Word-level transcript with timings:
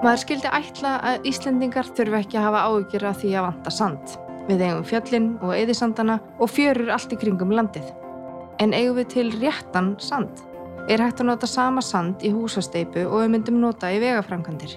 Maður 0.00 0.20
skildi 0.22 0.48
ætla 0.56 0.90
að 1.04 1.26
Íslendingar 1.28 1.88
þurfi 1.92 2.16
ekki 2.22 2.38
að 2.40 2.46
hafa 2.46 2.60
áhyggjur 2.70 3.02
af 3.04 3.18
því 3.20 3.32
að 3.36 3.42
vanta 3.44 3.72
sand. 3.76 4.12
Við 4.48 4.62
eigum 4.64 4.84
fjöllin 4.88 5.26
og 5.44 5.50
eðisandana 5.52 6.14
og 6.40 6.48
fjörur 6.48 6.92
allt 6.94 7.10
í 7.12 7.18
kringum 7.20 7.50
landið. 7.52 7.90
En 8.64 8.72
eigum 8.72 8.96
við 8.96 9.10
til 9.12 9.26
réttan 9.34 9.90
sand? 10.00 10.40
Er 10.88 11.04
hægt 11.04 11.20
að 11.20 11.28
nota 11.28 11.50
sama 11.50 11.84
sand 11.84 12.24
í 12.24 12.30
húsasteipu 12.32 13.02
og 13.10 13.20
við 13.20 13.34
myndum 13.34 13.58
nota 13.60 13.90
í 13.92 13.98
vegaframkantir? 14.00 14.72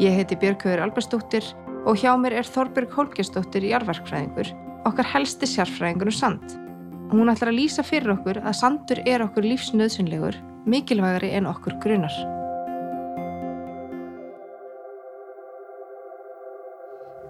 Ég 0.00 0.16
heiti 0.16 0.38
Björgauður 0.40 0.86
Albersdóttir 0.86 1.50
og 1.84 2.00
hjá 2.00 2.14
mér 2.16 2.38
er 2.40 2.48
Þorbjörg 2.48 2.96
Holgestóttir 2.96 3.66
í 3.68 3.74
jarverkfræðingur, 3.74 4.48
okkar 4.88 5.10
helsti 5.12 5.50
sjarfræðingur 5.50 6.08
um 6.08 6.16
sand. 6.16 6.56
Hún 7.12 7.28
ætlar 7.28 7.52
að 7.52 7.60
lýsa 7.60 7.84
fyrir 7.84 8.16
okkur 8.16 8.40
að 8.40 8.56
sandur 8.62 9.04
er 9.04 9.26
okkur 9.28 9.44
lífsnöðsynlegur, 9.44 10.40
mikilvægari 10.64 11.34
en 11.36 11.52
okkur 11.52 11.76
grunar. 11.84 12.16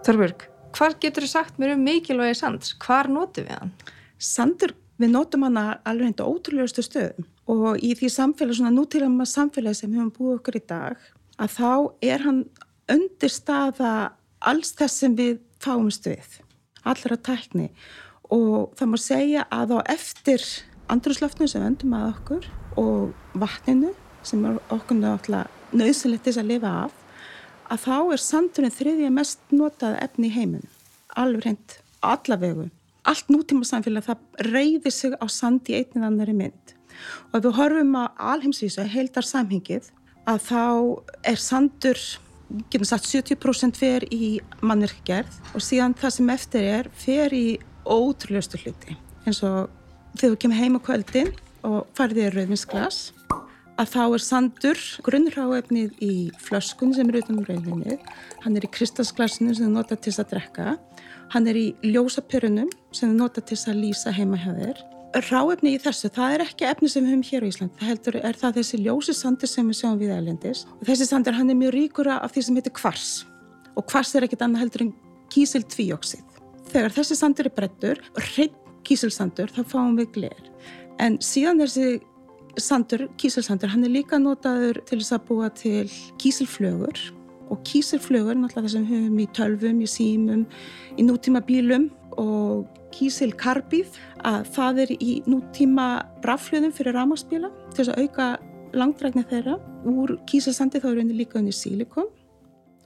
Þorbjörg, 0.05 0.43
hvað 0.77 0.95
getur 1.01 1.25
þú 1.25 1.29
sagt 1.31 1.61
mér 1.61 1.71
um 1.79 1.85
mikilvægi 1.87 2.37
sands? 2.37 2.75
Hvar 2.83 3.09
notum 3.09 3.47
við 3.47 3.55
hann? 3.57 3.71
Sandur, 4.21 4.75
við 5.01 5.15
notum 5.15 5.47
hann 5.47 5.57
alveg 5.57 6.11
hindi 6.11 6.27
ótrúlegustu 6.27 6.85
stöðum 6.85 7.25
og 7.49 7.81
í 7.81 7.95
því 7.97 8.11
samfélag, 8.13 8.59
svona 8.59 8.73
nútíðan 8.75 9.17
samfélagi 9.29 9.79
sem 9.79 9.93
við 9.93 10.03
höfum 10.03 10.13
búið 10.19 10.35
okkur 10.39 10.59
í 10.59 10.63
dag, 10.69 11.07
að 11.41 11.55
þá 11.57 11.71
er 12.11 12.25
hann 12.27 12.43
undirstaða 12.93 13.93
alls 14.45 14.75
þess 14.77 15.01
sem 15.01 15.17
við 15.17 15.39
fáumst 15.65 16.09
við, 16.09 16.39
allra 16.85 17.17
tækni 17.17 17.71
og 18.29 18.75
það 18.77 18.91
má 18.93 18.99
segja 19.01 19.47
að 19.53 19.77
á 19.77 19.79
eftir 19.95 20.45
andrúslöfnum 20.93 21.49
sem 21.49 21.65
vendum 21.65 21.97
að 21.97 22.11
okkur 22.11 22.51
og 22.81 23.41
vatninu 23.41 23.95
sem 24.25 24.45
okkur 24.45 25.01
náttúrulega 25.01 25.49
nöðsynlegt 25.73 26.29
þess 26.29 26.43
að 26.45 26.53
lifa 26.53 26.75
af 26.85 27.04
að 27.73 27.85
þá 27.87 27.97
er 28.15 28.23
sandurinn 28.23 28.75
þriðja 28.75 29.11
mest 29.15 29.53
notað 29.55 29.99
efni 30.05 30.31
í 30.31 30.35
heiminn 30.35 30.71
alveg 31.21 31.47
reynd 31.47 31.77
allavegu 32.05 32.69
allt 33.05 33.31
nútíma 33.33 33.67
samfélag 33.69 34.07
það 34.07 34.49
reyðir 34.49 34.95
sig 34.95 35.15
á 35.21 35.27
sand 35.29 35.69
í 35.69 35.77
einnið 35.77 36.07
annari 36.09 36.35
mynd. 36.37 36.75
Og 37.33 37.39
ef 37.39 37.45
við 37.45 37.57
horfum 37.59 37.97
á 38.01 38.05
alheimsvísu 38.33 38.87
heildar 38.89 39.27
samhengið 39.29 39.91
að 40.31 40.41
þá 40.47 40.63
er 41.29 41.41
sandur 41.41 42.01
getum 42.73 42.89
sagt 42.89 43.09
70% 43.11 43.77
fer 43.81 44.07
í 44.15 44.39
mannverkgerð 44.65 45.53
og 45.53 45.65
síðan 45.65 45.97
það 46.01 46.17
sem 46.17 46.33
eftir 46.35 46.69
er 46.79 46.91
fer 46.97 47.35
í 47.37 47.47
ótrúleustu 47.85 48.61
hluti. 48.63 48.97
Eins 49.25 49.43
og 49.45 49.69
þegar 50.17 50.37
þú 50.37 50.41
kemur 50.45 50.61
heim 50.63 50.79
á 50.79 50.81
kvöldin 50.89 51.33
og 51.65 51.81
farið 51.97 52.23
í 52.23 52.31
rauðvinsglas 52.39 53.01
að 53.81 53.91
þá 53.91 54.03
er 54.05 54.23
sandur 54.23 54.81
grunnráefnið 55.07 56.01
í 56.05 56.15
flöskun 56.43 56.95
sem 56.95 57.11
er 57.11 57.21
utan 57.23 57.43
rauninni. 57.49 57.99
Hann 58.45 58.59
er 58.59 58.67
í 58.67 58.71
kristalsglasinu 58.71 59.55
sem 59.57 59.67
er 59.67 59.75
notað 59.75 60.05
til 60.07 60.15
að 60.21 60.35
drekka. 60.35 60.75
Hann 61.35 61.49
er 61.51 61.59
í 61.59 61.67
ljósapyrunum 61.87 62.71
sem 62.95 63.11
er 63.11 63.19
notað 63.19 63.51
til 63.51 63.59
að 63.73 63.81
lýsa 63.83 64.15
heima 64.15 64.39
hjá 64.39 64.53
þér. 64.59 64.83
Ráefni 65.29 65.77
í 65.77 65.79
þessu, 65.79 66.11
það 66.11 66.33
er 66.35 66.43
ekki 66.43 66.67
efni 66.67 66.89
sem 66.91 67.05
við 67.05 67.13
höfum 67.13 67.29
hér 67.29 67.45
á 67.47 67.51
Ísland, 67.53 67.75
það 67.79 67.91
heldur 67.93 68.17
er 68.19 68.39
það 68.41 68.57
þessi 68.57 68.81
ljósi 68.83 69.15
sandur 69.15 69.51
sem 69.51 69.69
við 69.71 69.77
sjáum 69.79 70.01
við 70.01 70.11
ælendis 70.11 70.65
og 70.75 70.83
þessi 70.89 71.07
sandur 71.07 71.37
hann 71.39 71.53
er 71.55 71.59
mjög 71.61 71.75
ríkura 71.77 72.17
af 72.19 72.35
því 72.35 72.43
sem 72.43 72.59
heitir 72.59 72.75
kvars. 72.75 73.13
Og 73.79 73.87
kvars 73.87 74.11
er 74.19 74.27
ekkit 74.27 74.43
annað 74.43 74.65
heldur 74.65 74.85
en 74.89 74.91
kísiltvíóksið 75.31 76.41
þegar 76.73 76.97
þessi 76.97 77.19
sandur 77.21 77.47
er 77.47 77.55
brettur 77.55 78.03
hrein 78.19 78.59
kísilsandur 78.85 79.55
þá 79.55 79.63
fáum 79.71 79.95
við 79.99 80.11
gler. 80.19 80.51
En 81.03 81.17
síðan 81.23 81.63
þessi 81.63 82.01
sandur, 82.61 83.09
kísilsandur, 83.19 83.71
hann 83.73 83.85
er 83.87 83.93
líka 83.93 84.19
notaður 84.21 84.81
til 84.89 85.01
þess 85.01 85.15
að 85.17 85.27
búa 85.29 85.51
til 85.55 85.85
kísilflögur. 86.23 87.01
Og 87.53 87.61
kísilflögur, 87.67 88.39
náttúrulega 88.39 88.65
það 88.65 88.73
sem 88.73 88.87
við 88.89 88.95
höfum 88.95 89.21
í 89.21 89.27
tölvum, 89.37 89.83
í 89.85 89.89
símum, 89.91 90.47
í 90.97 91.05
nútíma 91.05 91.43
bílum 91.45 91.91
og 92.21 92.81
kísilkarbíð 92.95 93.99
að 94.25 94.51
það 94.55 94.83
er 94.85 94.93
í 94.97 95.13
nútíma 95.27 95.87
raflöðum 96.25 96.75
fyrir 96.75 96.97
rámaspíla 96.97 97.51
til 97.73 97.81
þess 97.81 97.93
að 97.93 98.05
auka 98.05 98.29
langdrækni 98.75 99.25
þeirra. 99.31 99.59
Úr 99.91 100.17
kísilsandi 100.31 100.81
þá 100.83 100.91
eru 100.93 101.03
henni 101.03 101.19
líka 101.19 101.41
henni 101.41 101.55
sílikon. 101.55 102.09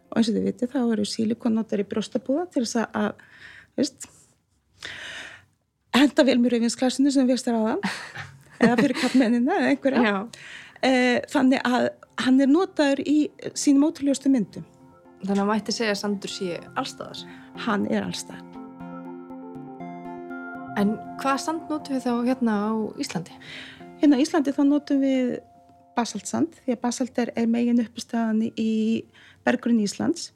Og 0.09 0.17
eins 0.19 0.31
og 0.31 0.39
þið 0.39 0.49
vitið 0.49 0.73
þá 0.73 0.81
eru 0.87 1.05
sílikon 1.09 1.59
notar 1.59 1.83
í 1.83 1.87
brjóstabúða 1.89 2.49
til 2.55 2.65
þess 2.65 2.89
að, 2.89 3.21
veist, 3.77 4.09
henda 5.95 6.25
vel 6.25 6.41
mjög 6.41 6.57
reyfinsklassinu 6.57 7.13
sem 7.13 7.29
við 7.29 7.37
veistum 7.37 7.61
á 7.61 7.63
það 7.69 8.37
eða 8.61 8.79
fyrir 8.81 8.99
kappmennina 8.99 9.61
eða 9.61 9.73
einhverja. 9.75 10.17
E, 10.83 10.91
þannig 11.31 11.65
að 11.67 11.89
hann 12.25 12.43
er 12.43 12.51
notaður 12.51 13.03
í 13.07 13.19
sínum 13.55 13.89
ótrúljóstu 13.89 14.31
myndum. 14.33 14.67
Þannig 15.25 15.43
að 15.43 15.51
mætti 15.51 15.75
segja 15.75 15.95
að 15.97 16.01
Sandur 16.03 16.31
sé 16.31 16.61
allstaðar 16.79 17.25
Hann 17.65 17.89
er 17.91 18.05
allstað 18.07 18.45
En 20.79 20.95
hvaða 21.19 21.39
sand 21.43 21.65
notum 21.67 21.97
við 21.97 22.05
þá 22.05 22.13
hérna 22.29 22.57
á 22.71 22.71
Íslandi? 23.03 23.35
Hérna 23.99 24.19
á 24.19 24.23
Íslandi 24.23 24.55
þá 24.55 24.61
notum 24.69 25.01
við 25.03 25.33
basaltsand 25.99 26.55
því 26.63 26.77
að 26.77 26.83
basalt 26.85 27.19
er, 27.19 27.33
er 27.35 27.49
megin 27.51 27.83
uppstæðan 27.83 28.45
í 28.53 28.71
bergrunni 29.43 29.89
Íslands. 29.89 30.29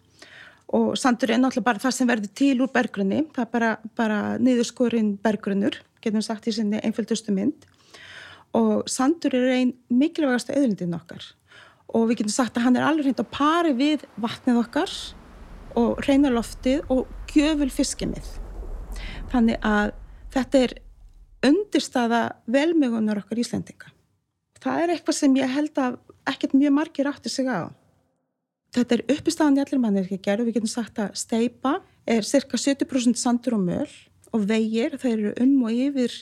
Og 0.75 0.97
sandur 0.99 1.31
er 1.31 1.39
náttúrulega 1.39 1.69
bara 1.69 1.83
það 1.85 1.95
sem 1.95 2.11
verður 2.11 2.33
til 2.41 2.57
úr 2.65 2.73
bergrunni, 2.75 3.21
það 3.37 3.45
er 3.45 3.53
bara, 3.53 3.71
bara 3.95 4.19
niðurskorinn 4.43 5.13
bergrunnur, 5.23 5.79
getum 6.03 6.25
sagt 6.27 6.49
í 6.51 6.57
sinni 6.57 6.81
einföldustu 6.83 7.35
mynd 7.37 7.69
og 8.57 8.89
sandur 8.91 9.35
er 9.37 9.49
einn 9.57 9.73
mikilvægast 9.93 10.53
auðlindin 10.53 10.97
okkar. 10.97 11.25
Og 11.93 12.09
við 12.09 12.23
getum 12.23 12.35
sagt 12.35 12.57
að 12.57 12.67
hann 12.67 12.79
er 12.79 12.87
alveg 12.87 13.09
hreint 13.09 13.25
á 13.25 13.27
pari 13.33 13.73
við 13.77 14.05
vatnið 14.21 14.61
okkar 14.63 14.93
og 15.79 16.01
reynarloftið 16.07 16.93
og 16.93 17.09
gjöful 17.33 17.71
fiskimið. 17.73 18.29
Þannig 19.33 19.61
að 19.65 19.93
þetta 20.33 20.65
er 20.67 20.75
undirstaða 21.49 22.23
velmögunar 22.53 23.23
okkar 23.23 23.41
Íslendinga. 23.41 23.93
Það 24.63 24.83
er 24.83 24.93
eitthvað 24.95 25.19
sem 25.19 25.39
ég 25.41 25.53
held 25.57 25.79
að 25.81 25.97
ekkert 26.31 26.55
mjög 26.55 26.77
margir 26.77 27.09
átti 27.11 27.33
sig 27.33 27.49
á. 27.51 27.73
Þetta 28.73 28.97
er 28.97 29.05
uppistafan 29.17 29.59
í 29.59 29.63
allir 29.65 29.81
mannir 29.83 30.07
og 30.09 30.47
við 30.47 30.55
getum 30.55 30.71
sagt 30.71 31.01
að 31.03 31.17
steipa 31.19 31.81
er 32.09 32.25
cirka 32.25 32.57
70% 32.57 33.19
sandur 33.21 33.59
og 33.59 33.65
möl 33.67 33.89
og 34.33 34.47
vegir 34.49 34.97
þeir 35.01 35.19
eru 35.19 35.33
um 35.45 35.65
og 35.67 35.73
yfir 35.73 36.15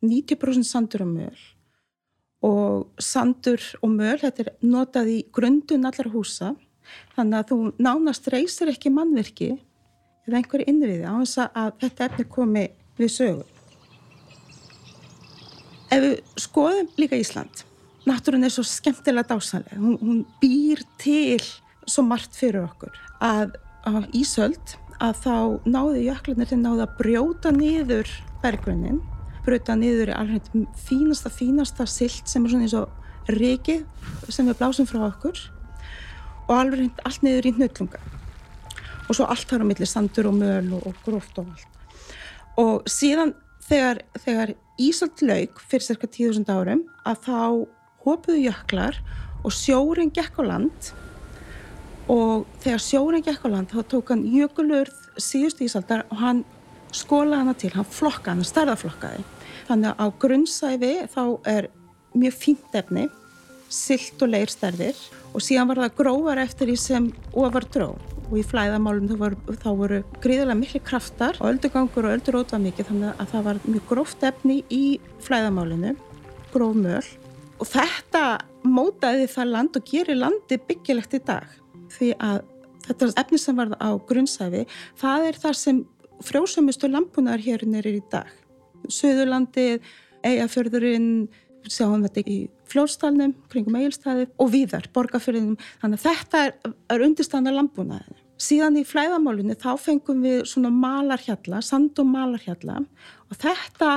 90% 0.00 0.64
sandur 0.64 1.04
og 1.04 1.10
möl 1.12 1.42
og 2.44 2.88
sandur 3.02 3.62
og 3.82 3.90
möl, 3.90 4.18
þetta 4.20 4.44
er 4.44 4.50
notað 4.62 5.10
í 5.10 5.18
grundun 5.34 5.88
allar 5.88 6.10
húsa. 6.12 6.54
Þannig 7.16 7.38
að 7.38 7.48
þú 7.50 7.58
nánast 7.82 8.28
reysir 8.32 8.70
ekki 8.72 8.92
mannverki 8.94 9.52
eða 10.28 10.40
einhverju 10.40 10.68
innviði 10.70 11.04
á 11.08 11.14
þess 11.18 11.40
að 11.48 11.70
þetta 11.82 12.08
efni 12.08 12.26
komi 12.32 12.64
við 12.98 13.14
sögu. 13.14 13.46
Ef 15.88 16.04
við 16.04 16.16
skoðum 16.36 16.90
líka 17.00 17.16
Ísland, 17.16 17.64
náttúrun 18.08 18.44
er 18.44 18.52
svo 18.52 18.64
skemmtilega 18.66 19.32
dásanlega, 19.32 19.78
hún, 19.80 19.96
hún 20.00 20.18
býr 20.40 20.82
til 21.00 21.40
svo 21.88 22.04
margt 22.04 22.36
fyrir 22.36 22.66
okkur 22.66 22.92
að 23.24 23.56
á 23.88 24.04
Ísöld 24.16 24.76
að 25.00 25.22
þá 25.24 25.36
náðu 25.64 26.02
jöklarnir 26.08 26.50
til 26.50 26.58
náðu 26.60 26.84
að 26.84 26.96
brjóta 26.98 27.52
niður 27.54 28.10
bergrunin 28.42 29.00
bröta 29.48 29.76
niður 29.78 30.12
alveg 30.16 30.52
fínasta, 30.84 31.32
fínasta 31.32 31.88
silt 31.88 32.28
sem 32.28 32.44
er 32.44 32.52
svona 32.52 32.68
eins 32.68 32.76
og 32.76 33.32
regi 33.32 33.80
sem 34.28 34.48
við 34.48 34.60
blásum 34.60 34.88
frá 34.88 35.02
okkur 35.08 35.40
og 36.48 36.54
alveg 36.56 37.02
allt 37.04 37.24
niður 37.24 37.50
í 37.50 37.54
nöllunga 37.58 38.00
og 39.08 39.16
svo 39.16 39.26
allt 39.28 39.48
þar 39.48 39.64
á 39.64 39.68
milli 39.70 39.88
sandur 39.88 40.28
og 40.30 40.36
möl 40.36 40.72
og, 40.76 40.86
og 40.88 41.02
gróft 41.04 41.40
og 41.40 41.48
allt. 41.48 41.76
Og 42.60 42.88
síðan 42.90 43.34
þegar, 43.68 44.02
þegar 44.20 44.54
Ísald 44.78 45.22
laug 45.24 45.60
fyrir 45.70 45.86
cirka 45.86 46.06
10.000 46.06 46.52
árum 46.52 46.84
að 47.08 47.22
þá 47.24 47.40
hópuðu 48.04 48.42
jöklar 48.44 48.98
og 49.42 49.54
sjórin 49.54 50.12
gekk 50.14 50.38
á 50.38 50.42
land. 50.44 50.92
Og 52.12 52.44
þegar 52.62 52.84
sjórin 52.84 53.24
gekk 53.24 53.48
á 53.48 53.52
land 53.52 53.72
þá 53.72 53.80
tók 53.90 54.12
hann 54.12 54.26
jökulurð 54.28 55.08
síðust 55.18 55.64
Ísaldar 55.64 56.04
og 56.12 56.20
hann 56.20 56.44
skólaði 56.94 57.42
hana 57.42 57.56
til, 57.58 57.72
hann 57.74 57.88
flokkaði, 57.88 58.38
hann 58.38 58.48
starðaflokkaði 58.48 59.24
Þannig 59.68 59.90
að 59.92 60.00
á 60.00 60.06
grunnsæfi 60.22 60.92
þá 61.12 61.22
er 61.48 61.68
mjög 62.16 62.36
fínt 62.40 62.76
efni, 62.78 63.08
silt 63.68 64.22
og 64.24 64.30
leirstærðir 64.32 64.96
og 65.36 65.44
síðan 65.44 65.68
var 65.68 65.82
það 65.82 65.98
gróvar 65.98 66.40
eftir 66.40 66.70
því 66.70 66.76
sem 66.80 67.08
ofar 67.36 67.66
dró. 67.68 67.88
Og 68.28 68.34
í 68.40 68.44
flæðamálum 68.44 69.08
þá 69.10 69.16
voru, 69.20 69.56
þá 69.60 69.68
voru 69.76 69.98
gríðilega 70.24 70.56
miklu 70.56 70.80
kraftar 70.84 71.36
og 71.40 71.50
öldugangur 71.52 72.08
og 72.08 72.16
öldurót 72.16 72.52
var 72.52 72.64
mikið 72.64 72.90
þannig 72.90 73.20
að 73.20 73.30
það 73.34 73.46
var 73.48 73.60
mjög 73.66 73.86
gróft 73.92 74.24
efni 74.28 74.58
í 74.72 74.82
flæðamálinu, 75.24 75.94
gróf 76.52 76.76
möl. 76.76 77.04
Og 77.60 77.68
þetta 77.68 78.24
mótaði 78.64 79.28
það 79.32 79.52
land 79.52 79.76
og 79.80 79.88
gerir 79.92 80.20
landi 80.22 80.60
byggilegt 80.68 81.16
í 81.16 81.22
dag. 81.28 81.48
Því 81.92 82.12
að 82.24 82.42
þetta 82.88 83.12
efni 83.20 83.40
sem 83.40 83.56
var 83.60 83.76
á 83.76 83.90
grunnsæfi 84.08 84.64
það 84.96 85.28
er 85.28 85.40
þar 85.44 85.60
sem 85.60 85.80
frjósumustu 86.24 86.88
lampunar 86.90 87.40
hér 87.42 87.64
er 87.68 87.88
í 87.92 88.00
dag 88.10 88.32
Suðurlandið, 88.86 89.82
Eyjafjörðurinn, 90.26 91.10
sjáum 91.68 92.04
þetta 92.06 92.24
í 92.26 92.38
fljóðstælnum, 92.68 93.34
kringum 93.52 93.76
eigilstæði 93.78 94.28
og 94.40 94.52
víðar, 94.52 94.88
borgarfyrðinum. 94.94 95.58
Þannig 95.82 96.00
að 96.00 96.06
þetta 96.06 96.44
er, 96.46 96.54
er 96.94 97.04
undirstæðan 97.06 97.50
af 97.50 97.58
landbúnaðinu. 97.58 98.22
Síðan 98.38 98.78
í 98.78 98.84
flæðamálunni 98.86 99.56
þá 99.58 99.72
fengum 99.82 100.22
við 100.22 100.44
svona 100.46 100.70
malarhjalla, 100.70 101.58
sand 101.64 101.98
og 101.98 102.06
malarhjalla 102.06 102.78
og 102.78 103.40
þetta 103.42 103.90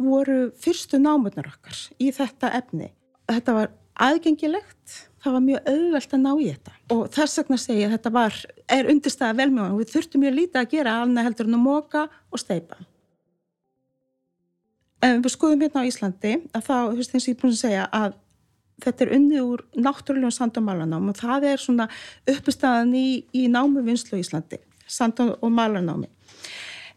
voru 0.00 0.40
fyrstu 0.62 1.00
námurnar 1.02 1.50
okkar 1.50 1.80
í 1.98 2.12
þetta 2.14 2.52
efni. 2.60 2.92
Þetta 3.30 3.56
var 3.56 3.72
aðgengilegt, 4.00 4.94
það 5.20 5.34
var 5.36 5.44
mjög 5.48 5.72
auðvelt 5.72 6.14
að 6.14 6.22
ná 6.22 6.30
í 6.32 6.46
þetta 6.52 6.76
og 6.94 7.02
þess 7.16 7.40
vegna 7.40 7.58
segja 7.60 7.90
þetta 7.92 8.14
var, 8.14 8.38
er 8.78 8.88
undirstæða 8.94 9.36
velmjóðan 9.42 9.74
og 9.74 9.82
við 9.82 9.92
þurftum 9.96 10.24
mjög 10.24 10.38
lítið 10.38 10.62
að 10.62 10.70
gera 10.76 10.94
alveg 11.02 11.28
heldur 11.28 11.50
en 11.50 11.58
að 11.58 11.66
móka 11.66 12.06
og 12.30 12.42
steipa. 12.42 12.78
Ef 15.00 15.20
við 15.24 15.32
skoðum 15.32 15.62
hérna 15.64 15.84
á 15.84 15.88
Íslandi 15.88 16.32
að 16.52 16.66
þá, 16.66 16.74
þú 16.90 16.96
veist 16.98 17.14
eins 17.14 17.24
og 17.24 17.30
ég 17.30 17.36
er 17.36 17.40
búin 17.40 17.54
að 17.54 17.62
segja 17.62 17.84
að 17.96 18.16
þetta 18.84 19.04
er 19.04 19.12
unnið 19.16 19.44
úr 19.44 19.62
náttúrulegum 19.76 20.34
sand- 20.34 20.58
og 20.60 21.16
það 21.16 21.46
er 21.50 21.60
svona 21.60 21.86
uppistæðan 22.28 22.94
í, 22.94 23.24
í 23.32 23.46
námu 23.48 23.84
vinslu 23.84 24.18
í 24.18 24.24
Íslandi, 24.24 24.58
sand- 24.86 25.20
og 25.20 25.50
malarnámi. 25.50 26.08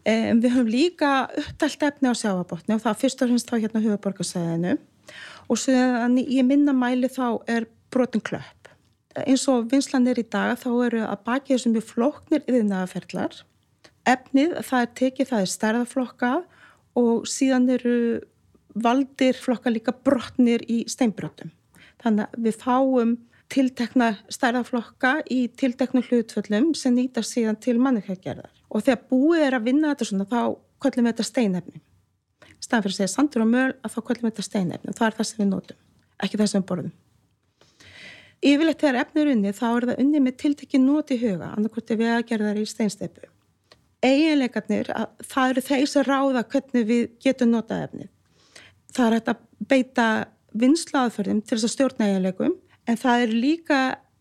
Um, 0.03 0.41
við 0.43 0.51
höfum 0.51 0.67
líka 0.67 1.11
uppdælt 1.31 1.83
efni 1.87 2.11
á 2.11 2.15
sjáabotni 2.15 2.75
og 2.75 2.81
það 2.83 2.99
fyrst 2.99 3.21
og 3.23 3.29
finnst 3.31 3.47
þá 3.47 3.55
hérna 3.55 3.83
hugaborgarsæðinu 3.85 4.73
og 5.47 5.59
séðan 5.59 6.17
í 6.19 6.41
minna 6.43 6.73
mæli 6.75 7.07
þá 7.07 7.39
er 7.47 7.69
brotin 7.87 8.19
klöpp. 8.19 8.67
Eins 9.23 9.47
og 9.47 9.69
vinslan 9.71 10.07
er 10.09 10.19
í 10.19 10.25
dag 10.27 10.57
þá 10.59 10.69
eru 10.89 11.05
að 11.07 11.23
baki 11.23 11.53
þessum 11.53 11.75
mjög 11.77 11.87
flóknir 11.87 12.43
yfirnaðaferðlar. 12.43 13.43
Efnið 14.03 14.57
það 14.67 14.81
er 14.81 14.91
tekið, 14.99 15.29
það 15.29 15.45
er 15.45 15.51
stærðaflokkað 15.53 16.41
og 16.99 17.27
síðan 17.29 17.69
eru 17.73 17.97
valdir 18.73 19.37
flokka 19.37 19.71
líka 19.73 19.93
brotnir 19.93 20.63
í 20.69 20.83
steinbrotum. 20.89 21.51
Þannig 22.01 22.27
að 22.27 22.47
við 22.47 22.59
fáum 22.61 23.13
tiltekna 23.53 24.09
stærðaflokka 24.33 25.13
í 25.31 25.45
tiltekna 25.59 26.01
hlutföllum 26.07 26.71
sem 26.77 26.95
nýtar 26.95 27.25
síðan 27.27 27.59
til 27.61 27.77
mannikagerðar. 27.81 28.51
Og 28.73 28.85
þegar 28.85 29.03
búið 29.11 29.45
er 29.47 29.57
að 29.57 29.67
vinna 29.69 29.93
þetta 29.93 30.09
svona 30.09 30.29
þá 30.29 30.39
kvöllum 30.81 31.05
við 31.05 31.13
þetta 31.13 31.27
steinefni. 31.29 31.83
Staðan 32.63 32.85
fyrir 32.85 32.95
að 32.95 32.99
segja 33.01 33.13
sandur 33.13 33.43
og 33.43 33.51
möl 33.51 33.69
að 33.69 33.93
þá 33.93 33.99
kvöllum 33.99 34.25
við 34.25 34.33
þetta 34.33 34.47
steinefni 34.47 34.97
það 34.97 35.07
er 35.07 35.17
það 35.17 35.29
sem 35.29 35.41
við 35.43 35.49
notum, 35.51 35.79
ekki 36.25 36.39
það 36.41 36.51
sem 36.51 36.63
við 36.63 36.69
borðum. 36.71 36.93
Yfirleitt 38.43 38.81
þegar 38.83 38.99
efni 38.99 39.21
er 39.21 39.31
unni 39.31 39.53
þá 39.55 39.67
er 39.69 39.85
það 39.89 40.01
unni 40.03 40.21
með 40.23 40.39
tiltekki 40.41 40.79
nóti 40.81 41.15
í 41.15 41.21
huga, 41.21 41.53
gerða 42.27 42.49
það 42.49 42.63
í 42.63 42.65
steinsteipu. 42.67 43.32
Eiginleikarnir, 44.03 44.89
það 45.23 45.53
eru 45.53 45.63
þeir 45.63 45.89
sem 45.89 46.07
ráða 46.07 46.43
hvernig 46.51 46.87
við 46.89 47.03
getum 47.23 47.53
notað 47.53 47.85
efnið. 47.87 48.09
Það 48.93 49.05
er 49.05 49.17
hægt 49.17 49.31
að 49.31 49.43
beita 49.71 50.07
vinslaðferðum 50.53 51.41
til 51.41 51.57
þess 51.57 51.67
að 51.69 51.73
stjórna 51.73 52.09
eiginleikum 52.09 52.57
en 52.89 52.99
það 52.99 53.25
eru 53.25 53.39
líka 53.45 53.79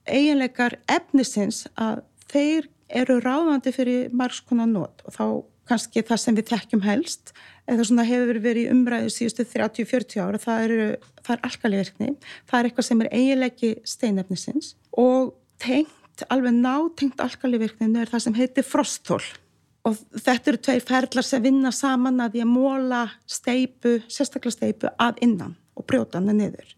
eiginleikar 0.08 0.78
efnisins 0.90 1.64
að 1.74 2.02
þeir 2.32 2.68
eru 2.92 3.18
ráðandi 3.24 3.72
fyrir 3.74 4.12
margskonar 4.16 4.68
nót 4.70 5.02
og 5.06 5.16
þá 5.16 5.24
kannski 5.68 6.02
það 6.06 6.20
sem 6.20 6.36
við 6.38 6.48
þekkjum 6.50 6.84
helst 6.84 7.32
eða 7.70 7.86
svona 7.86 8.06
hefur 8.06 8.40
verið 8.42 8.72
umræðu 8.72 9.12
síðustu 9.14 9.46
30-40 9.52 10.22
ára, 10.24 10.40
það, 10.42 10.64
eru, 10.66 10.86
það 11.22 11.34
er 11.36 11.44
alkalivirkni, 11.48 12.08
það 12.50 12.58
er 12.58 12.68
eitthvað 12.68 12.88
sem 12.88 13.04
er 13.04 13.12
eiginleiki 13.12 13.72
steinefnisins 13.88 14.72
og 14.98 15.34
tengt, 15.62 16.26
alveg 16.28 16.58
nátengt 16.58 17.22
alkalivirkninu 17.22 18.02
er 18.02 18.10
það 18.10 18.26
sem 18.26 18.36
heitir 18.40 18.66
frosthól 18.66 19.22
og 19.88 19.98
þetta 20.14 20.52
eru 20.52 20.60
tveir 20.62 20.84
ferlar 20.86 21.26
sem 21.26 21.42
vinna 21.42 21.72
saman 21.74 22.22
að 22.22 22.36
því 22.36 22.44
að 22.44 22.52
móla 22.52 23.02
steipu, 23.26 23.96
sérstaklega 24.06 24.56
steipu 24.56 24.92
að 25.02 25.22
innan 25.26 25.56
og 25.78 25.86
brjóta 25.88 26.20
hana 26.20 26.34
niður. 26.36 26.74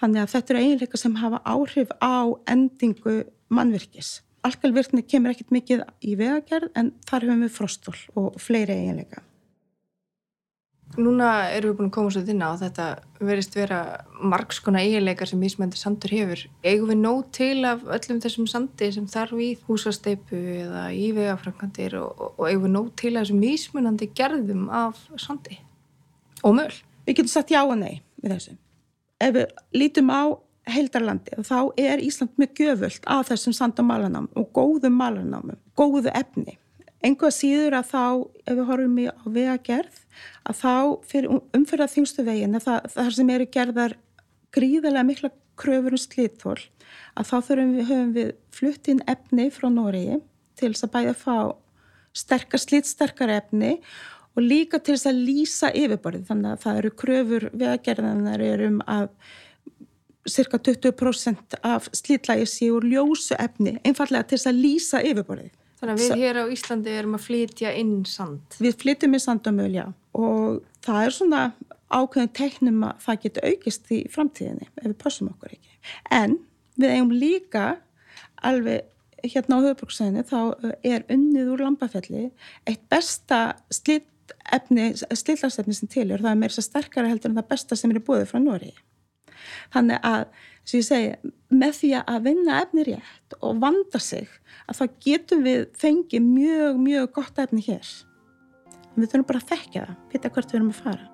Þannig 0.00 0.24
að 0.24 0.32
þetta 0.34 0.54
eru 0.54 0.62
eiginleika 0.64 1.00
sem 1.00 1.18
hafa 1.20 1.42
áhrif 1.44 1.92
á 2.02 2.34
endingu 2.50 3.20
mannvirkis. 3.52 4.18
Alkalvirkni 4.46 5.04
kemur 5.06 5.34
ekkit 5.34 5.52
mikið 5.54 5.84
í 6.06 6.14
vegagerð 6.18 6.70
en 6.78 6.92
þar 7.08 7.26
höfum 7.28 7.44
við 7.44 7.54
frostól 7.54 7.96
og 8.18 8.38
fleiri 8.42 8.76
eiginleika. 8.78 9.22
Núna 10.96 11.50
erum 11.52 11.74
við 11.74 11.76
búin 11.78 11.90
að 11.90 11.94
koma 11.94 12.10
svo 12.10 12.22
þinna 12.26 12.48
og 12.54 12.60
þetta 12.62 12.86
verist 13.28 13.54
vera 13.54 13.78
margskona 14.18 14.80
eiginleikar 14.82 15.28
sem 15.30 15.38
mismænti 15.38 15.78
sandur 15.78 16.14
hefur. 16.16 16.42
Eigum 16.64 16.90
við 16.90 17.00
nóg 17.02 17.20
til 17.36 17.60
af 17.68 17.84
öllum 17.84 18.22
þessum 18.24 18.48
sandi 18.50 18.88
sem 18.94 19.06
þarf 19.10 19.38
í 19.38 19.50
húsasteipu 19.68 20.40
eða 20.64 20.88
í 20.96 21.12
vegafrangandir 21.14 21.98
og, 22.00 22.10
og, 22.16 22.34
og 22.40 22.48
eigum 22.48 22.66
við 22.66 22.74
nóg 22.74 22.90
til 22.98 23.14
af 23.14 23.26
þessum 23.26 23.44
mismunandi 23.44 24.10
gerðum 24.16 24.66
af 24.74 25.04
sandi 25.20 25.60
og 26.42 26.56
möl? 26.58 26.72
Við 27.06 27.20
getum 27.20 27.32
sagt 27.32 27.52
já 27.52 27.62
og 27.62 27.76
nei 27.78 28.00
við 28.22 28.34
þessu. 28.34 28.56
Ef 29.22 29.34
við 29.34 29.58
lítum 29.76 30.12
á 30.14 30.22
heildarlandi 30.68 31.42
þá 31.46 31.58
er 31.80 32.02
Ísland 32.04 32.34
mjög 32.40 32.54
göfult 32.62 33.06
af 33.06 33.28
þessum 33.30 33.54
sand- 33.56 33.80
og 33.80 34.50
góðum 34.52 34.98
malanámum, 34.98 35.56
góðu 35.76 36.10
efni. 36.14 36.58
Engu 37.02 37.28
að 37.28 37.36
síður 37.36 37.78
að 37.78 37.90
þá, 37.92 38.04
ef 38.46 38.56
við 38.58 38.66
horfum 38.66 38.98
í 38.98 39.06
á 39.06 39.24
vegagerð, 39.26 39.98
að 40.48 40.60
þá 40.62 40.74
fyrir 41.10 41.40
umfyrða 41.56 41.90
þingstu 41.92 42.24
veginn, 42.26 42.58
það, 42.62 42.90
það 42.94 43.14
sem 43.18 43.32
eru 43.34 43.48
gerðar 43.56 43.96
gríðarlega 44.56 45.08
mikla 45.08 45.32
kröfur 45.58 45.96
um 45.96 46.02
slítþól, 46.02 46.58
að 47.18 47.30
þá 47.30 47.36
þurfum 47.48 47.72
við, 47.78 48.04
við 48.14 48.30
flutt 48.54 48.92
inn 48.92 49.02
efni 49.10 49.48
frá 49.54 49.68
Nóriði 49.72 50.20
til 50.58 50.72
þess 50.72 50.86
að 50.86 50.94
bæða 50.94 51.14
að 51.14 51.24
fá 51.24 51.36
sterkar, 52.18 52.62
slítsterkar 52.62 53.34
efni 53.34 53.74
og 54.38 54.44
líka 54.44 54.80
til 54.80 54.96
þess 54.96 55.10
að 55.10 55.20
lýsa 55.26 55.70
yfirborðið. 55.74 56.24
Þannig 56.30 56.54
að 56.54 56.64
það 56.64 56.80
eru 56.80 56.94
kröfur 57.02 57.46
vegagerðanar 57.52 58.44
um 58.68 58.80
að 58.86 59.08
cirka 60.28 60.60
20% 60.60 61.58
af 61.64 61.88
slítlægi 61.96 62.46
séu 62.48 62.76
úr 62.78 62.86
ljósu 62.86 63.36
efni, 63.40 63.78
einfallega 63.86 64.28
til 64.28 64.38
þess 64.38 64.50
að 64.50 64.62
lýsa 64.64 65.02
yfirborðið. 65.06 65.54
Þannig 65.78 65.94
að 65.94 66.02
við 66.02 66.22
hér 66.24 66.40
á 66.42 66.44
Íslandi 66.50 66.94
erum 66.98 67.16
að 67.18 67.24
flytja 67.28 67.72
inn 67.78 67.96
sand. 68.08 68.58
Við 68.58 68.76
flytjum 68.80 69.14
inn 69.14 69.22
sand 69.22 69.46
og 69.46 69.54
möl, 69.54 69.70
já. 69.76 69.84
Og 70.18 70.60
það 70.84 71.00
er 71.04 71.14
svona 71.14 71.42
ákveðin 71.88 72.34
teiknum 72.36 72.84
að 72.88 73.04
það 73.04 73.20
getur 73.24 73.48
aukist 73.52 73.92
í 73.94 73.98
framtíðinni 74.12 74.68
ef 74.68 74.86
við 74.88 74.96
passum 75.00 75.30
okkur 75.30 75.54
ekki. 75.54 75.76
En 76.12 76.36
við 76.78 76.94
eigum 76.96 77.14
líka 77.14 77.66
alveg 78.44 78.88
hérna 79.24 79.58
á 79.58 79.64
höfuborgsæðinu 79.66 80.24
þá 80.28 80.40
er 80.86 81.06
unnið 81.10 81.54
úr 81.54 81.64
lambafelli 81.64 82.28
eitt 82.68 82.84
besta 82.92 83.40
slítefni, 83.74 84.92
slítlarsefni 84.98 85.74
sem 85.74 85.90
til 85.90 86.10
er. 86.10 86.22
Það 86.22 86.34
er 86.34 86.42
meira 86.42 86.66
sterkara 86.66 87.10
heldur 87.10 87.32
en 87.32 87.40
það 87.40 87.50
besta 87.54 87.78
sem 87.78 87.94
er 87.94 88.04
búið 88.04 88.28
frá 88.30 88.42
Nóri. 88.42 88.74
Þannig 89.74 90.06
að 90.06 90.24
sem 90.68 90.82
ég 90.82 90.86
segi, 90.86 91.34
með 91.48 91.76
því 91.80 91.90
að 92.02 92.24
vinna 92.26 92.62
efni 92.62 92.86
rétt 92.90 93.36
og 93.40 93.60
vanda 93.62 94.00
sig 94.02 94.28
að 94.68 94.80
þá 94.80 94.98
getum 95.04 95.44
við 95.46 95.62
fengið 95.80 96.24
mjög, 96.24 96.80
mjög 96.82 97.12
gott 97.16 97.38
efni 97.40 97.62
hér. 97.64 97.92
En 98.92 99.04
við 99.04 99.12
þurfum 99.12 99.30
bara 99.30 99.40
að 99.40 99.54
þekka 99.54 99.86
það, 99.86 99.94
vita 100.12 100.32
hvert 100.34 100.52
við 100.52 100.58
erum 100.58 100.74
að 100.74 100.82
fara. 100.82 101.06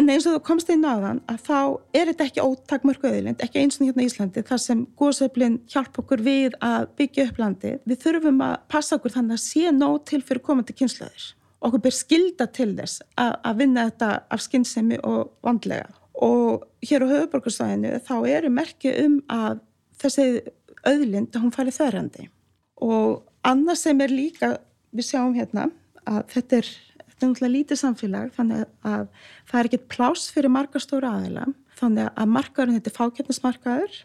En 0.00 0.08
eins 0.08 0.24
og 0.24 0.38
þú 0.38 0.44
komst 0.46 0.70
inn 0.72 0.86
á 0.86 0.96
þann 0.96 1.18
að 1.28 1.42
þá 1.44 1.58
er 1.98 2.06
þetta 2.08 2.28
ekki 2.30 2.44
ótakmörku 2.46 3.10
öðlind, 3.10 3.42
ekki 3.44 3.60
eins 3.60 3.76
og 3.76 3.90
hérna 3.90 4.06
í 4.06 4.08
Íslandi, 4.08 4.46
þar 4.48 4.62
sem 4.62 4.86
góðsöflin 4.96 5.58
hjálp 5.68 6.00
okkur 6.00 6.22
við 6.24 6.56
að 6.64 6.86
byggja 6.96 7.26
upp 7.28 7.42
landi. 7.42 7.74
Við 7.84 8.00
þurfum 8.06 8.40
að 8.46 8.56
passa 8.70 8.96
okkur 8.96 9.18
þannig 9.18 9.36
að 9.36 9.44
sé 9.44 9.74
nóg 9.76 10.00
til 10.08 10.22
fyrir 10.24 10.46
komandi 10.46 10.78
kynslaður 10.78 11.28
okkur 11.60 11.82
ber 11.84 11.94
skilda 11.94 12.46
til 12.50 12.72
þess 12.78 13.02
að, 13.20 13.34
að 13.44 13.58
vinna 13.62 13.86
þetta 13.90 14.10
af 14.32 14.44
skinnsemi 14.44 15.00
og 15.06 15.32
vandlega. 15.44 15.88
Og 16.20 16.66
hér 16.84 17.04
á 17.04 17.12
höfuborgarsvæðinu 17.12 17.94
þá 18.04 18.14
eru 18.28 18.52
merkið 18.52 18.98
um 19.04 19.18
að 19.32 19.60
þessi 20.00 20.26
auðlind 20.86 21.34
að 21.34 21.42
hún 21.44 21.54
fari 21.54 21.74
þörrandi 21.74 22.28
og 22.80 23.20
annað 23.46 23.80
sem 23.82 24.00
er 24.00 24.12
líka 24.12 24.54
við 24.96 25.10
sjáum 25.10 25.34
hérna 25.36 25.68
að 26.08 26.22
þetta 26.34 26.60
er, 26.60 26.70
náttúrulega 27.20 27.52
lítið 27.52 27.80
samfélag 27.82 28.30
þannig 28.32 28.62
að 28.88 29.02
það 29.50 29.58
er 29.60 29.68
ekkert 29.68 29.90
plás 29.92 30.22
fyrir 30.32 30.52
margar 30.52 30.80
stóra 30.80 31.12
aðeila 31.18 31.44
þannig 31.76 32.08
að 32.08 32.30
markaðurinn 32.36 32.78
þetta 32.78 32.90
er 32.90 32.96
fákjarnismarkaður 32.96 33.98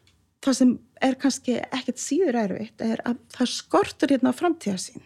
það 0.46 0.58
sem 0.60 0.74
er 1.08 1.18
kannski 1.22 1.56
ekkert 1.64 2.02
síður 2.02 2.40
erfitt 2.44 2.84
er 2.84 3.04
að 3.08 3.22
það 3.38 3.54
skortur 3.54 4.12
hérna 4.12 4.36
á 4.36 4.40
framtíðasín 4.40 5.06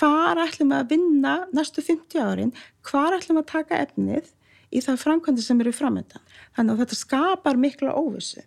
hvar 0.00 0.38
ætlum 0.40 0.70
við 0.72 0.78
að 0.78 0.92
vinna 0.94 1.32
næstu 1.56 1.82
50 1.84 2.22
árin, 2.24 2.52
hvar 2.86 3.16
ætlum 3.16 3.38
við 3.38 3.44
að 3.44 3.50
taka 3.52 3.80
efnið 3.84 4.30
í 4.70 4.80
það 4.84 5.02
framkvæmdi 5.02 5.44
sem 5.44 5.60
eru 5.60 5.72
framöndan. 5.74 6.22
Þannig 6.56 6.72
að 6.72 6.82
þetta 6.84 6.98
skapar 7.00 7.60
mikla 7.60 7.96
óvissu. 7.98 8.44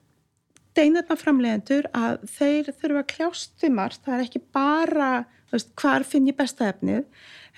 Deinarna 0.73 1.17
framlegendur 1.19 1.87
að 1.93 2.23
þeir 2.33 2.71
þurfa 2.71 3.01
að 3.03 3.09
kljást 3.11 3.51
því 3.61 3.71
margt, 3.77 4.01
það 4.05 4.15
er 4.15 4.23
ekki 4.25 4.41
bara 4.55 5.09
veist, 5.53 5.73
hvar 5.77 6.05
finn 6.07 6.29
ég 6.31 6.37
besta 6.39 6.71
efnið, 6.71 7.03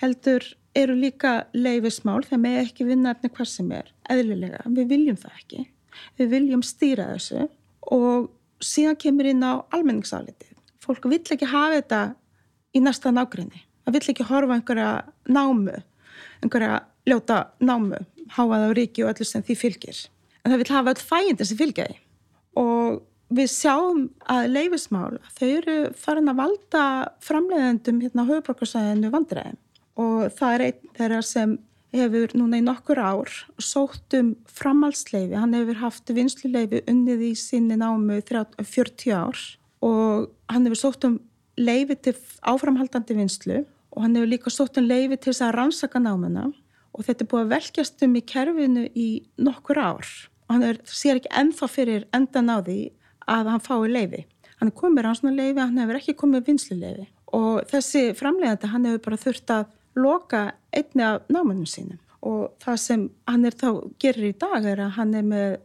heldur 0.02 0.48
eru 0.76 0.98
líka 1.00 1.46
leifismál 1.56 2.26
þegar 2.26 2.42
með 2.44 2.58
ekki 2.66 2.88
vinna 2.90 3.14
efni 3.16 3.32
hvað 3.32 3.48
sem 3.48 3.70
er, 3.72 3.94
eðlilega, 4.12 4.66
við 4.76 4.90
viljum 4.92 5.20
það 5.22 5.38
ekki. 5.40 5.62
Við 6.20 6.34
viljum 6.34 6.66
stýra 6.68 7.06
þessu 7.14 7.46
og 7.96 8.28
síðan 8.60 9.00
kemur 9.00 9.30
inn 9.32 9.46
á 9.48 9.64
almenningsálitið. 9.72 10.52
Fólk 10.84 11.08
vill 11.08 11.24
ekki 11.24 11.48
hafa 11.48 11.78
þetta 11.78 12.02
í 12.76 12.84
næsta 12.84 13.16
nákvæmni 13.16 13.64
það 13.86 13.98
vill 13.98 14.14
ekki 14.14 14.30
horfa 14.30 14.58
einhverja 14.58 14.90
námu 15.30 15.80
einhverja 16.44 16.84
ljóta 17.06 17.42
námu, 17.62 18.00
háað 18.36 18.70
á 18.70 18.72
ríki 18.76 19.04
og 19.06 19.14
öllu 19.14 19.28
sem 19.28 19.44
því 19.46 19.58
fylgir. 19.60 20.00
En 20.44 20.54
það 20.54 20.62
vil 20.62 20.72
hafa 20.74 20.94
öll 20.94 21.04
fæindi 21.10 21.48
sem 21.48 21.60
fylgja 21.60 21.86
því. 21.90 22.00
Og 22.62 23.04
við 23.36 23.52
sjáum 23.52 24.02
að 24.32 24.50
leifismál, 24.54 25.20
þau 25.38 25.48
eru 25.50 25.78
farin 25.98 26.32
að 26.32 26.42
valda 26.42 26.84
framleiðendum 27.26 28.02
hérna 28.04 28.26
á 28.26 28.30
höfuborgarsæðinu 28.32 29.14
vandræðin. 29.14 29.62
Og 30.02 30.28
það 30.36 30.56
er 30.56 30.66
einn 30.68 30.94
þeirra 30.98 31.22
sem 31.26 31.58
hefur 31.96 32.34
núna 32.36 32.60
í 32.60 32.66
nokkur 32.66 33.00
ár 33.00 33.32
sótt 33.62 34.18
um 34.18 34.34
framhaldsleifi. 34.52 35.38
Hann 35.40 35.56
hefur 35.56 35.80
haft 35.80 36.12
vinsluleifi 36.12 36.84
unnið 36.92 37.30
í 37.30 37.36
sinni 37.40 37.78
námu 37.80 38.20
40 38.20 39.16
ár 39.16 39.46
og 39.86 40.28
hann 40.52 40.68
hefur 40.68 40.82
sótt 40.82 41.08
um 41.08 41.22
leifi 41.56 41.96
til 42.04 42.18
áframhaldandi 42.44 43.16
vinslu 43.16 43.62
og 43.96 44.04
hann 44.04 44.16
hefur 44.18 44.32
líka 44.32 44.54
sótt 44.54 44.78
um 44.80 44.88
leifi 44.88 45.18
til 45.18 45.32
þess 45.32 45.48
að 45.48 45.56
rannsaka 45.56 46.02
námuna. 46.04 46.52
Og 46.96 47.08
þetta 47.08 47.26
er 47.26 47.32
búið 47.32 47.44
að 47.44 47.52
velkjast 47.56 48.06
um 48.06 48.16
í 48.16 48.24
kerfinu 48.24 48.86
í 48.96 49.08
nokkur 49.42 49.80
ár. 49.80 50.08
Og 50.48 50.56
hann 50.56 50.70
er, 50.70 50.80
sér 50.86 51.20
ekki 51.20 51.32
ennþá 51.32 51.72
fyrir 51.72 52.08
endan 52.16 52.52
á 52.52 52.60
því 52.64 52.80
að 53.32 53.52
hann 53.52 53.66
fái 53.66 53.90
leifi. 53.92 54.26
Hann 54.60 54.72
er 54.72 54.80
komið 54.80 55.08
rannsóknarleifi, 55.08 55.60
hann 55.60 55.82
hefur 55.82 56.00
ekki 56.00 56.16
komið 56.20 56.50
vinsluleifi 56.52 57.08
og 57.36 57.64
þessi 57.72 58.10
framlegandi 58.18 58.72
hann 58.72 58.88
hefur 58.88 59.04
bara 59.10 59.20
þurft 59.20 59.54
að 59.54 59.72
loka 60.00 60.42
einni 60.76 61.06
af 61.06 61.30
námanum 61.32 61.68
sínum. 61.70 62.00
Og 62.26 62.52
það 62.64 62.78
sem 62.82 63.08
hann 63.30 63.48
er 63.48 63.56
þá 63.56 63.70
gerir 64.02 64.30
í 64.32 64.38
dag 64.42 64.66
er 64.66 64.82
að 64.86 64.96
hann 65.00 65.14
er 65.18 65.26
með 65.28 65.58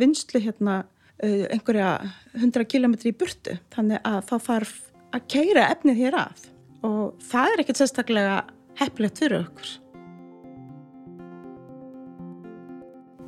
vinslu 0.00 0.40
hérna 0.44 0.82
einhverja 1.22 1.90
hundra 2.36 2.66
kilometri 2.68 3.12
í 3.12 3.16
burtu. 3.16 3.56
Þannig 3.74 4.02
að 4.04 4.20
þá 4.30 4.36
þarf 4.50 4.76
að 5.16 5.26
keira 5.32 5.70
efnið 5.72 6.02
hér 6.04 6.18
af 6.20 6.46
og 6.86 7.26
það 7.26 7.52
er 7.52 7.62
ekkert 7.62 7.80
sérstaklega 7.80 8.36
heppilegt 8.80 9.20
fyrir 9.22 9.42
okkur. 9.42 9.72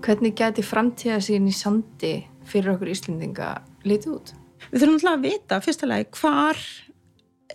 Hvernig 0.04 0.36
geti 0.38 0.64
framtíða 0.64 1.18
sín 1.24 1.48
í 1.50 1.54
sandi 1.54 2.12
fyrir 2.48 2.76
okkur 2.76 2.92
Íslendinga 2.92 3.56
litið 3.84 4.14
út? 4.14 4.36
Við 4.70 4.82
þurfum 4.82 4.98
alltaf 4.98 5.16
að 5.16 5.26
vita 5.26 5.58
fyrstulega 5.64 6.20
hvar 6.20 6.62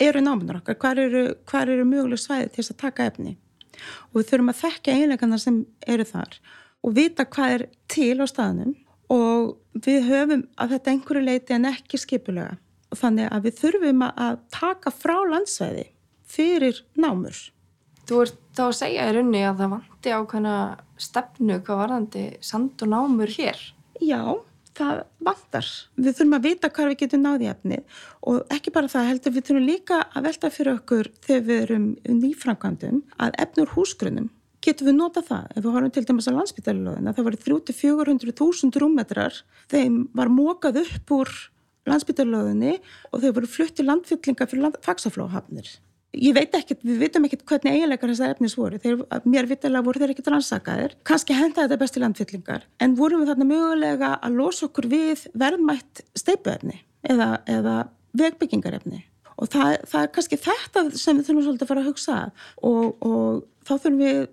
eru 0.02 0.24
námyndur 0.26 0.60
okkar, 0.60 0.78
hvar 0.82 1.00
eru, 1.00 1.24
hvar 1.50 1.70
eru 1.70 1.86
möguleg 1.88 2.22
svæði 2.22 2.50
til 2.50 2.62
þess 2.62 2.74
að 2.74 2.82
taka 2.84 3.08
efni 3.12 3.38
og 4.12 4.20
við 4.20 4.28
þurfum 4.30 4.52
að 4.52 4.60
þekka 4.62 4.96
einleikana 4.98 5.40
sem 5.42 5.60
eru 5.90 6.06
þar 6.08 6.38
og 6.84 6.96
vita 6.98 7.26
hvað 7.30 7.56
er 7.56 7.66
til 7.92 8.16
á 8.22 8.26
staðnum 8.30 8.76
og 9.14 9.56
við 9.86 10.08
höfum 10.10 10.46
að 10.62 10.76
þetta 10.76 10.94
einhverju 10.94 11.26
leiti 11.26 11.56
en 11.56 11.70
ekki 11.70 12.00
skipulega 12.02 12.58
og 12.94 13.00
þannig 13.00 13.30
að 13.34 13.48
við 13.48 13.60
þurfum 13.62 14.06
að 14.10 14.40
taka 14.54 14.94
frá 14.94 15.16
landsvæði 15.32 15.88
fyrir 16.34 16.82
námur. 17.00 17.38
Þú 18.04 18.24
ert 18.26 18.40
þá 18.58 18.64
að 18.66 18.80
segja 18.80 19.06
í 19.08 19.14
raunni 19.16 19.44
að 19.48 19.62
það 19.62 19.76
vanti 19.78 20.16
ákveðna 20.18 20.56
stefnu 21.00 21.60
hvað 21.64 21.80
varðandi 21.84 22.24
sand 22.44 22.84
og 22.84 22.92
námur 22.92 23.32
hér? 23.32 23.62
Já, 24.04 24.22
það 24.76 25.04
vantar. 25.24 25.70
Við 25.96 26.18
þurfum 26.18 26.38
að 26.38 26.48
vita 26.50 26.72
hvað 26.74 26.92
við 26.92 27.00
getum 27.04 27.24
náði 27.24 27.50
efnið 27.54 28.00
og 28.30 28.54
ekki 28.54 28.74
bara 28.76 28.92
það 28.92 29.10
heldur, 29.12 29.36
við 29.36 29.48
þurfum 29.48 29.68
líka 29.70 30.00
að 30.10 30.28
velta 30.28 30.52
fyrir 30.54 30.80
okkur 30.80 31.12
þegar 31.24 31.46
við 31.48 31.62
erum 31.68 31.86
nýframkvæmdum 32.24 33.00
að 33.24 33.40
efnur 33.46 33.74
húsgrunum 33.78 34.30
getum 34.64 34.88
við 34.88 34.96
nota 35.00 35.24
það. 35.24 35.48
Ef 35.54 35.64
við 35.64 35.74
horfum 35.76 35.96
til 35.96 36.06
dæmis 36.08 36.28
á 36.32 36.38
landsbyttalilóðina, 36.38 37.16
það 37.16 37.26
var 37.28 37.40
300-400.000 37.48 38.84
rúmetrar, 38.84 39.40
þeim 39.72 39.98
var 40.16 40.32
mókað 40.32 40.84
upp 40.86 41.16
úr 41.18 41.34
landsbyttalilóðinni 41.90 42.78
og 43.12 43.24
þau 43.24 43.34
voru 43.40 43.50
flutt 43.52 43.76
til 43.76 43.90
landfyllinga 43.90 44.48
fyrir 44.48 44.70
land, 44.70 44.80
fagsaflóhafnir 44.86 45.68
ég 46.14 46.36
veit 46.36 46.54
ekkert, 46.58 46.84
við 46.86 47.00
vitum 47.02 47.26
ekkert 47.28 47.46
hvernig 47.50 47.78
eiginleikar 47.78 48.12
þessar 48.12 48.34
efnis 48.36 48.56
voru, 48.58 48.80
þeir, 48.82 49.02
mér 49.30 49.48
vitilega 49.50 49.86
voru 49.86 50.02
þeir 50.02 50.14
ekkert 50.14 50.30
rannsakaðir, 50.34 50.96
kannski 51.08 51.38
henda 51.38 51.64
þetta 51.64 51.80
besti 51.82 52.04
landfyllingar, 52.04 52.68
en 52.84 52.94
vorum 53.00 53.24
við 53.24 53.32
þarna 53.34 53.50
mögulega 53.50 54.12
að 54.20 54.38
losa 54.38 54.68
okkur 54.68 54.90
við 54.92 55.26
verðmætt 55.44 56.04
steipuefni 56.20 56.80
eða, 57.10 57.32
eða 57.50 57.76
vegbyggingarefni. 58.20 59.04
Og 59.42 59.50
það, 59.50 59.80
það 59.90 60.06
er 60.06 60.14
kannski 60.14 60.42
þetta 60.44 60.86
sem 60.94 61.18
við 61.18 61.28
þurfum 61.28 61.46
svolítið 61.48 61.66
að 61.66 61.72
fara 61.72 61.84
að 61.84 61.90
hugsa 61.90 62.18
og, 62.62 62.84
og 63.02 63.44
þá 63.66 63.74
þurfum 63.74 64.02
við 64.04 64.24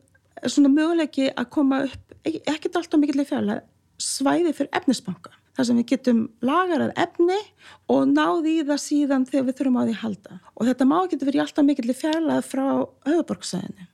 svona 0.52 0.72
mögulegi 0.72 1.30
að 1.32 1.52
koma 1.56 1.84
upp 1.88 2.16
ekkert 2.28 2.76
alltaf 2.76 3.00
mikilvæg 3.00 3.30
fjalla 3.30 3.60
svæði 4.00 4.52
fyrir 4.56 4.76
efnisbanka 4.76 5.32
þar 5.60 5.68
sem 5.68 5.80
við 5.80 5.88
getum 5.92 6.22
lagarað 6.44 6.94
efni 7.04 7.38
og 7.92 8.08
náði 8.08 8.56
í 8.56 8.64
það 8.70 8.80
síðan 8.86 9.26
þegar 9.28 9.46
við 9.48 9.58
þurfum 9.60 9.78
á 9.78 9.82
því 9.82 9.94
að 9.94 10.02
halda. 10.04 10.40
Og 10.56 10.70
þetta 10.70 10.88
má 10.88 10.96
ekki 11.02 11.20
verið 11.20 11.44
alltaf 11.44 11.68
mikill 11.68 11.96
fjarlað 11.96 12.48
frá 12.48 12.64
höfuborgsæðinu. 13.10 13.86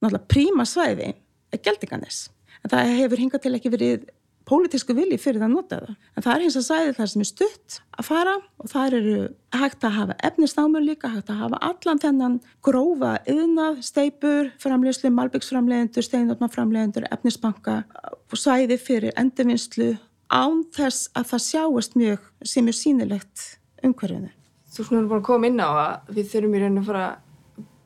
Náttúrulega 0.00 0.30
príma 0.30 0.66
svæði 0.68 1.10
er 1.50 1.62
geldinganis. 1.66 2.24
En 2.62 2.72
það 2.72 2.94
hefur 3.00 3.22
hingað 3.24 3.44
til 3.44 3.54
ekki 3.58 3.72
verið 3.74 4.08
pólitísku 4.50 4.94
vilji 4.96 5.18
fyrir 5.20 5.40
það 5.42 5.46
að 5.46 5.54
nota 5.54 5.78
það. 5.78 5.96
En 6.16 6.24
það 6.24 6.32
er 6.32 6.44
hins 6.44 6.58
að 6.58 6.66
sæði 6.66 6.94
það 6.96 7.10
sem 7.12 7.22
er 7.22 7.28
stutt 7.28 7.76
að 8.00 8.06
fara 8.08 8.36
og 8.40 8.70
það 8.72 8.96
eru 8.98 9.16
hægt 9.54 9.86
að 9.86 9.96
hafa 9.96 10.16
efnisnámur 10.26 10.84
líka, 10.84 11.10
hægt 11.12 11.30
að 11.30 11.42
hafa 11.44 11.60
allan 11.68 12.02
þennan 12.02 12.38
grófa 12.66 13.12
yðnað, 13.30 13.80
steipur, 13.86 14.50
framlegslu, 14.62 15.12
malbyggsframlegendur, 15.14 16.06
steinotmaframlegendur, 16.06 17.06
efnisbanka 17.14 17.82
sæði 18.38 18.78
fyrir 18.80 19.14
endurvinnslu 19.20 19.92
án 20.30 20.62
þess 20.74 21.10
að 21.18 21.32
það 21.32 21.42
sjáast 21.46 21.96
mjög 21.98 22.28
sem 22.46 22.68
er 22.70 22.76
sínilegt 22.76 23.46
umhverfinu. 23.84 24.30
Þú 24.70 24.84
erum 24.86 25.08
bara 25.10 25.18
að 25.18 25.26
koma 25.26 25.50
inn 25.50 25.58
á 25.58 25.70
að 25.70 26.14
við 26.14 26.30
þurfum 26.30 26.54
í 26.54 26.60
rauninu 26.62 26.82
að 26.84 26.90
fara 26.90 27.06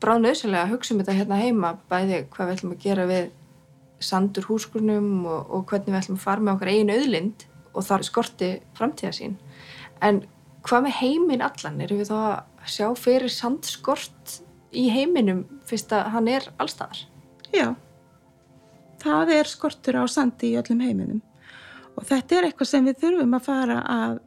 bráðnöðsynlega 0.05 0.67
að 0.67 0.73
hugsa 0.75 0.93
um 0.93 1.01
þetta 1.01 1.17
hérna 1.17 1.39
heima 1.41 1.71
bæði 1.89 2.21
hvað 2.35 2.47
við 2.49 2.55
ætlum 2.55 2.75
að 2.75 2.83
gera 2.85 3.07
við 3.09 3.31
sandur 4.05 4.47
húskurnum 4.49 5.09
og, 5.25 5.49
og 5.49 5.65
hvernig 5.71 5.89
við 5.89 5.99
ætlum 6.03 6.19
að 6.19 6.25
fara 6.27 6.45
með 6.45 6.53
okkar 6.53 6.71
eigin 6.73 6.93
auðlind 6.93 7.45
og 7.73 7.87
þar 7.87 8.05
skorti 8.05 8.51
framtíða 8.77 9.13
sín. 9.17 9.37
En 10.05 10.21
hvað 10.67 10.85
með 10.85 10.97
heiminn 10.99 11.45
allan? 11.45 11.81
Erum 11.81 12.01
við 12.03 12.11
þá 12.11 12.17
að 12.19 12.69
sjá 12.75 12.87
fyrir 12.99 13.33
sandskort 13.33 14.37
í 14.75 14.85
heiminum 14.93 15.45
fyrst 15.65 15.93
að 15.95 16.11
hann 16.13 16.29
er 16.29 16.49
allstaðar? 16.61 17.01
Já, 17.55 17.71
það 19.01 19.33
er 19.39 19.49
skortur 19.49 19.97
á 19.97 20.05
sandi 20.11 20.53
í 20.53 20.59
öllum 20.59 20.83
heiminum 20.83 21.23
og 21.95 22.07
þetta 22.09 22.37
er 22.37 22.47
eitthvað 22.49 22.71
sem 22.71 22.87
við 22.89 22.99
þurfum 23.03 23.37
að 23.37 23.47
fara 23.47 23.79
að 23.91 24.19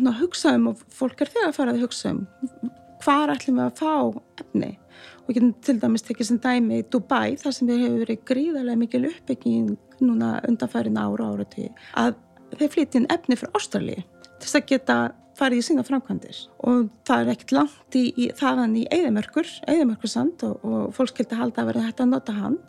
ná, 0.00 0.12
hugsa 0.20 0.54
um 0.58 0.70
og 0.72 0.84
fólk 0.94 1.24
er 1.24 1.32
þegar 1.32 1.50
að 1.50 1.58
fara 1.58 1.74
að 1.74 1.84
hugsa 1.86 2.14
um. 2.14 2.22
Hvað 3.00 3.34
ætlum 3.34 3.60
við 3.60 3.66
að 3.66 3.80
fá 3.80 3.92
efni? 4.42 4.70
Og 5.24 5.34
getum 5.36 5.52
til 5.64 5.76
dæmis 5.80 6.04
tekið 6.04 6.28
sem 6.28 6.40
dæmi 6.42 6.80
í 6.82 6.86
Dubai 6.92 7.36
þar 7.40 7.54
sem 7.56 7.70
við 7.70 7.84
hefur 7.84 8.02
verið 8.04 8.24
gríðarlega 8.28 8.80
mikil 8.80 9.06
uppbygging 9.08 9.70
núna 10.04 10.32
undanfærin 10.48 11.00
ára 11.00 11.30
ára 11.32 11.46
til 11.48 11.68
að 12.00 12.18
þeir 12.58 12.72
flytja 12.74 13.00
inn 13.00 13.10
efni 13.14 13.38
frá 13.38 13.48
Ástralji 13.56 14.02
til 14.02 14.44
þess 14.44 14.58
að 14.58 14.68
geta 14.72 14.98
farið 15.40 15.62
í 15.62 15.64
sína 15.66 15.84
framkvæmdir 15.86 16.38
og 16.68 16.90
það 17.08 17.22
er 17.24 17.32
ekkert 17.32 17.54
langt 17.56 17.96
í, 17.98 18.04
í 18.12 18.28
þaðan 18.36 18.76
í 18.76 18.84
eðimörkur, 18.92 19.48
eðimörkursand 19.72 20.44
og, 20.46 20.62
og 20.62 20.94
fólk 20.96 21.14
skildi 21.14 21.40
halda 21.40 21.64
að 21.64 21.72
vera 21.72 21.84
hægt 21.86 22.04
að 22.04 22.12
nota 22.12 22.36
hann. 22.36 22.60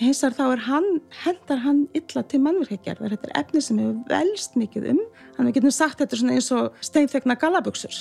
Hins 0.00 0.22
vegar 0.22 0.38
þá 0.38 0.44
er 0.46 0.64
hann, 0.68 0.88
hendar 1.24 1.62
hann 1.66 1.84
illa 1.98 2.24
til 2.30 2.42
mannverkjargerðar, 2.46 3.16
þetta 3.16 3.30
er 3.30 3.38
efni 3.42 3.64
sem 3.66 3.82
hefur 3.82 4.00
velst 4.10 4.58
mikið 4.58 4.90
um, 4.94 5.04
hann 5.36 5.50
við 5.50 5.58
getum 5.58 5.74
sagt 5.74 6.02
þetta 6.02 6.22
svona 6.22 6.38
eins 6.38 6.50
og 6.54 6.82
steinþegna 6.84 7.38
galaböksur 7.42 8.00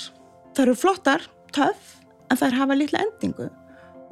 það 0.55 0.65
eru 0.65 0.77
flottar, 0.77 1.25
töf 1.55 1.97
en 2.29 2.39
það 2.39 2.47
er 2.47 2.57
hafa 2.59 2.77
litla 2.77 3.03
endingu. 3.05 3.49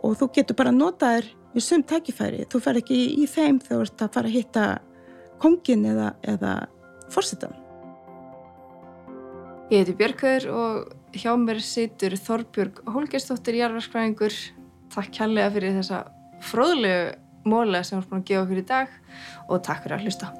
Og 0.03 0.15
þú 0.19 0.29
getur 0.37 0.57
bara 0.59 0.73
að 0.73 0.79
nota 0.79 1.13
þér 1.17 1.31
við 1.55 1.65
sum 1.65 1.83
tækifæri, 1.83 2.45
þú 2.51 2.61
fer 2.63 2.79
ekki 2.79 2.99
í, 2.99 3.07
í 3.23 3.25
þeim 3.27 3.59
þegar 3.63 3.81
þú 3.81 3.87
ert 3.87 4.05
að 4.05 4.13
fara 4.15 4.31
að 4.31 4.37
hitta 4.37 4.67
kongin 5.41 5.87
eða, 5.89 6.13
eða 6.27 6.53
fórsetan 7.11 7.55
Ég 9.69 9.83
heiti 9.83 9.93
Björgur 9.93 10.45
og 10.49 10.93
hjá 11.13 11.35
mér 11.38 11.59
situr 11.61 12.15
Þorbjörg 12.17 12.79
Hólgerstóttir 12.89 13.59
Jarvarskræðingur. 13.59 14.33
Takk 14.89 15.13
kærlega 15.13 15.51
fyrir 15.53 15.77
þessa 15.77 15.99
fróðlegu 16.49 17.51
móla 17.53 17.83
sem 17.85 17.99
við 17.99 18.01
erum 18.01 18.09
búin 18.09 18.23
að 18.23 18.29
gefa 18.31 18.45
okkur 18.47 18.63
í 18.63 18.67
dag 18.73 18.99
og 19.45 19.61
takk 19.69 19.85
fyrir 19.85 19.99
að 19.99 20.07
hlusta. 20.07 20.31